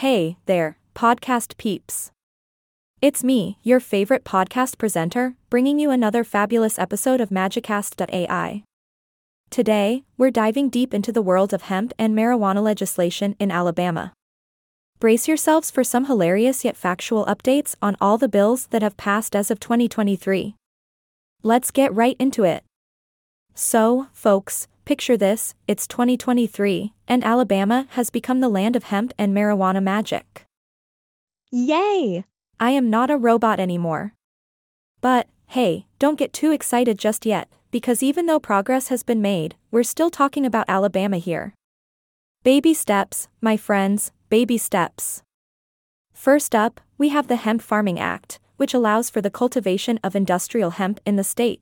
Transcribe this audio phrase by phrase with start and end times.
[0.00, 2.10] Hey there, podcast peeps.
[3.00, 8.62] It's me, your favorite podcast presenter, bringing you another fabulous episode of Magicast.ai.
[9.48, 14.12] Today, we're diving deep into the world of hemp and marijuana legislation in Alabama.
[15.00, 19.34] Brace yourselves for some hilarious yet factual updates on all the bills that have passed
[19.34, 20.56] as of 2023.
[21.42, 22.64] Let's get right into it.
[23.54, 29.36] So, folks, Picture this it's 2023, and Alabama has become the land of hemp and
[29.36, 30.46] marijuana magic.
[31.50, 32.24] Yay!
[32.60, 34.14] I am not a robot anymore.
[35.00, 39.56] But, hey, don't get too excited just yet, because even though progress has been made,
[39.72, 41.52] we're still talking about Alabama here.
[42.44, 45.20] Baby steps, my friends, baby steps.
[46.12, 50.70] First up, we have the Hemp Farming Act, which allows for the cultivation of industrial
[50.70, 51.60] hemp in the state.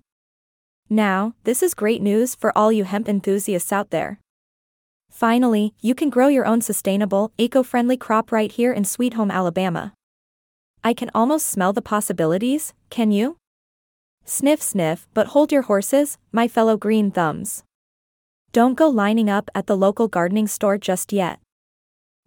[0.91, 4.21] Now, this is great news for all you hemp enthusiasts out there.
[5.11, 9.31] Finally, you can grow your own sustainable, eco friendly crop right here in Sweet Home,
[9.31, 9.93] Alabama.
[10.83, 13.39] I can almost smell the possibilities, can you?
[14.25, 17.63] Sniff, sniff, but hold your horses, my fellow green thumbs.
[18.53, 21.41] Don't go lining up at the local gardening store just yet.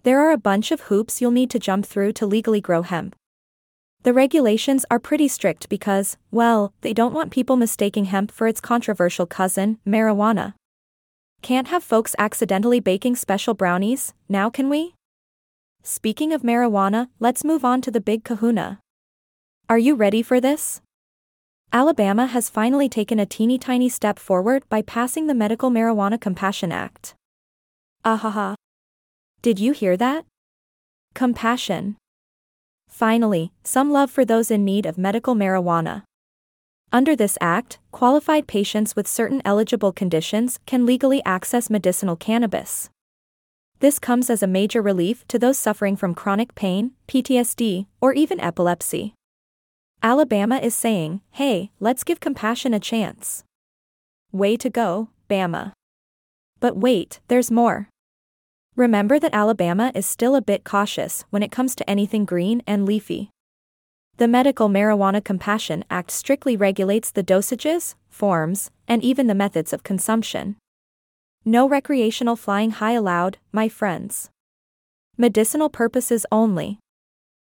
[0.04, 3.16] There are a bunch of hoops you'll need to jump through to legally grow hemp.
[4.04, 8.62] The regulations are pretty strict because, well, they don't want people mistaking hemp for its
[8.62, 10.54] controversial cousin, marijuana.
[11.42, 14.96] Can't have folks accidentally baking special brownies, now can we?
[15.84, 18.80] Speaking of marijuana, let's move on to the big kahuna.
[19.70, 20.82] Are you ready for this?
[21.74, 26.72] Alabama has finally taken a teeny tiny step forward by passing the Medical Marijuana Compassion
[26.72, 27.14] Act.
[28.06, 28.56] Ahaha.
[29.42, 30.26] Did you hear that?
[31.14, 31.98] Compassion.
[32.98, 36.02] Finally, some love for those in need of medical marijuana.
[36.92, 42.90] Under this act, qualified patients with certain eligible conditions can legally access medicinal cannabis.
[43.82, 48.40] This comes as a major relief to those suffering from chronic pain, PTSD, or even
[48.40, 49.14] epilepsy.
[50.02, 53.44] Alabama is saying, hey, let's give compassion a chance.
[54.32, 55.72] Way to go, Bama.
[56.60, 57.90] But wait, there's more.
[58.78, 62.86] Remember that Alabama is still a bit cautious when it comes to anything green and
[62.86, 63.32] leafy.
[64.18, 69.82] The Medical Marijuana Compassion Act strictly regulates the dosages, forms, and even the methods of
[69.82, 70.58] consumption.
[71.44, 74.30] No recreational flying high allowed, my friends.
[75.18, 76.78] Medicinal purposes only.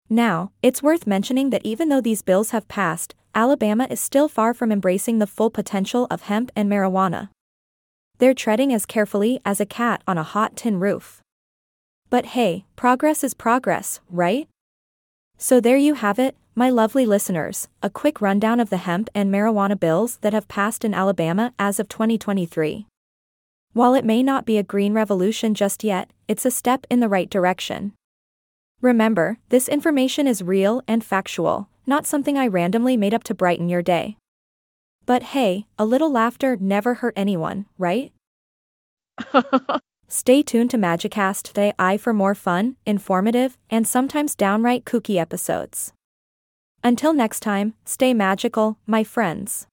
[0.09, 4.55] Now, it's worth mentioning that even though these bills have passed, Alabama is still far
[4.55, 7.29] from embracing the full potential of hemp and marijuana.
[8.21, 11.23] They're treading as carefully as a cat on a hot tin roof.
[12.11, 14.47] But hey, progress is progress, right?
[15.39, 19.33] So there you have it, my lovely listeners, a quick rundown of the hemp and
[19.33, 22.87] marijuana bills that have passed in Alabama as of 2023.
[23.73, 27.09] While it may not be a green revolution just yet, it's a step in the
[27.09, 27.95] right direction.
[28.83, 33.71] Remember, this information is real and factual, not something I randomly made up to brighten
[33.71, 34.19] your day.
[35.11, 38.13] But hey, a little laughter never hurt anyone, right?
[40.09, 45.93] Stay tuned to Magicast.ai for more fun, informative, and sometimes downright kooky episodes.
[46.85, 49.67] Until next time, stay magical, my friends.